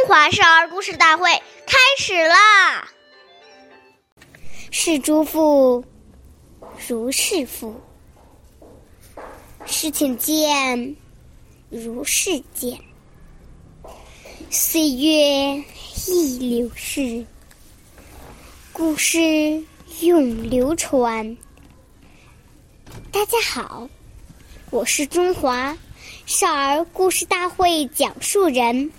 [0.00, 1.30] 中华少儿故事大会
[1.66, 2.88] 开始啦！
[4.70, 5.84] 是诸父
[6.88, 7.78] 如是父，
[9.66, 10.96] 事情见
[11.68, 12.80] 如是见，
[14.48, 15.62] 岁月
[16.06, 17.26] 易流逝，
[18.72, 19.62] 故事
[20.00, 21.36] 永流传。
[23.12, 23.86] 大家好，
[24.70, 25.76] 我是中华
[26.24, 28.90] 少儿故事大会讲述人。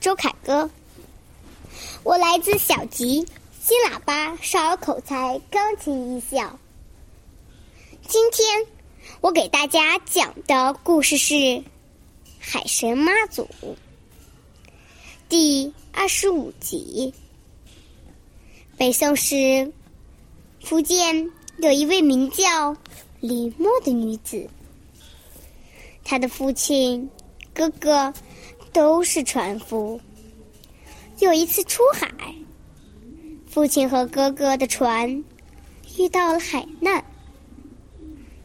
[0.00, 0.70] 周凯歌，
[2.04, 3.26] 我来自小吉
[3.60, 6.56] 新喇叭少儿口才钢琴艺校。
[8.06, 8.64] 今天
[9.20, 11.34] 我给大家讲的故事是
[12.38, 13.42] 《海神妈祖》
[15.28, 17.12] 第二十五集。
[18.76, 19.72] 北宋时，
[20.62, 22.76] 福建有一位名叫
[23.18, 24.48] 李默的女子，
[26.04, 27.10] 她的父亲、
[27.52, 28.14] 哥哥。
[28.72, 30.00] 都是船夫。
[31.18, 32.34] 有一次出海，
[33.46, 35.24] 父亲和哥哥的船
[35.98, 37.04] 遇到了海难。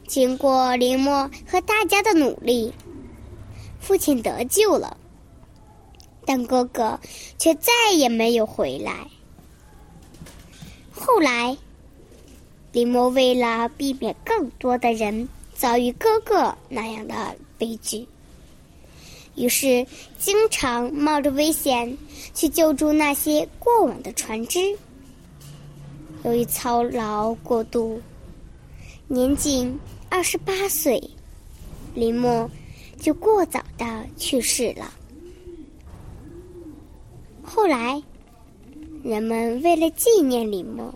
[0.06, 2.72] 经过林默和大家的努力，
[3.80, 4.96] 父亲得救了，
[6.26, 6.98] 但哥哥
[7.38, 9.08] 却再也没有回来。
[10.92, 11.56] 后来，
[12.72, 18.06] 林默为了避免更多的人遭遇哥哥那样的悲剧。
[19.36, 19.86] 于是，
[20.18, 21.96] 经常冒着危险
[22.34, 24.60] 去救助那些过往的船只。
[26.22, 28.00] 由于操劳过度，
[29.08, 31.02] 年仅二十八岁，
[31.94, 32.48] 林默
[32.98, 34.92] 就过早的去世了。
[37.42, 38.02] 后来，
[39.02, 40.94] 人们为了纪念林默，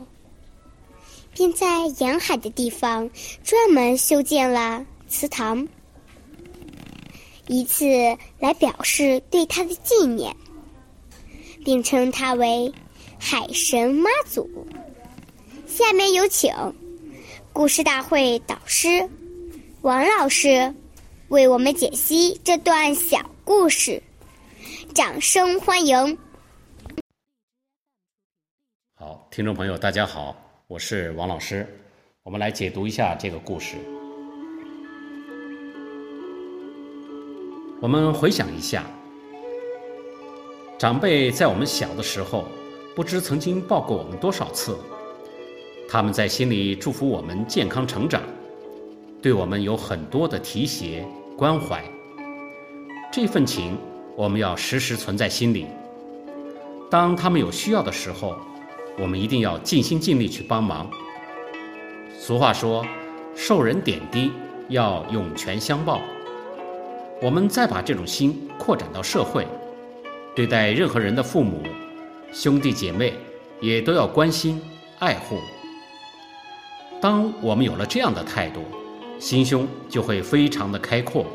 [1.35, 3.11] 便在沿海的地方
[3.43, 5.67] 专门修建了祠堂。
[7.49, 7.87] 以此
[8.39, 10.35] 来表示对他的纪念，
[11.65, 12.73] 并称他为
[13.19, 14.49] 海神妈祖。
[15.67, 16.55] 下面有请
[17.53, 19.09] 故事大会导师
[19.81, 20.75] 王老师
[21.29, 24.03] 为我们解析这段小故事，
[24.95, 26.19] 掌声欢迎！
[28.95, 31.67] 好，听众朋友，大家好，我是王老师，
[32.25, 33.77] 我们来解读一下这个故事。
[37.81, 38.83] 我们回想一下，
[40.77, 42.45] 长辈在我们小的时候，
[42.97, 44.77] 不知曾经抱过我们多少次。
[45.89, 48.21] 他们在心里祝福我们健康成长，
[49.23, 51.07] 对我们有很多的提携
[51.37, 51.81] 关怀。
[53.13, 53.79] 这份情，
[54.17, 55.67] 我们要时时存在心里。
[56.91, 58.37] 当他们有需要的时候，
[58.99, 60.91] 我们一定要尽心尽力去帮忙。
[62.19, 62.85] 俗话说
[63.37, 64.33] ：“受人点滴，
[64.69, 66.01] 要涌泉相报。”
[67.21, 69.45] 我们再把这种心扩展到社会，
[70.37, 71.63] 对待任何人的父母、
[72.33, 73.15] 兄弟姐妹，
[73.61, 74.61] 也都要关心
[75.01, 75.39] 爱护。
[77.01, 78.61] 当我们有了这样的态度，
[79.19, 81.27] 心胸就会非常的开阔，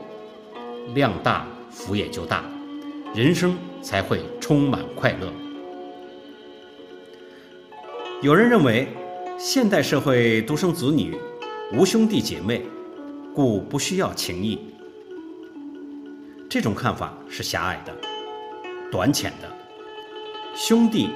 [0.94, 2.46] 量大福也就大，
[3.14, 5.28] 人生才会充满快乐。
[8.22, 8.88] 有人认为，
[9.38, 11.14] 现代社会独生子女
[11.74, 12.62] 无兄弟姐妹，
[13.36, 14.58] 故不需要情谊。
[16.54, 17.92] 这种看法是狭隘的、
[18.92, 19.50] 短浅的。
[20.56, 21.10] 兄弟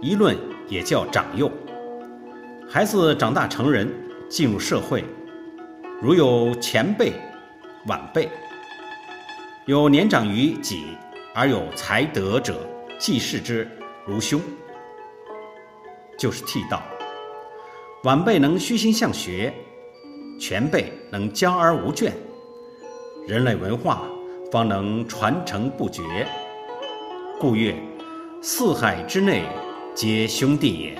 [0.00, 1.48] 一论也叫长幼。
[2.68, 3.88] 孩子长大成人，
[4.28, 5.04] 进入社会，
[6.02, 7.12] 如有前辈、
[7.86, 8.28] 晚辈，
[9.66, 10.86] 有年长于己
[11.32, 13.70] 而有才德者，既视之
[14.04, 14.40] 如兄，
[16.18, 16.82] 就是替道。
[18.02, 19.54] 晚辈能虚心向学，
[20.36, 22.10] 前辈能教而无倦。
[23.26, 24.02] 人类文化
[24.50, 26.02] 方能传承不绝，
[27.38, 27.74] 故曰
[28.42, 29.44] ：“四海之内
[29.94, 30.98] 皆兄弟也。”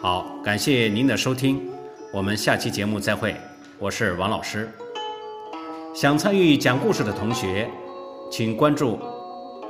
[0.00, 1.70] 好，感谢您的收听，
[2.12, 3.34] 我们下期节目再会。
[3.78, 4.70] 我是王老师。
[5.94, 7.68] 想参与讲故事的同学，
[8.30, 8.98] 请关注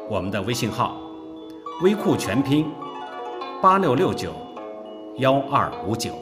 [0.09, 1.01] 我们的微信号
[1.83, 2.67] “微库全拼
[3.61, 4.33] 八六六九
[5.19, 6.13] 幺二五九”。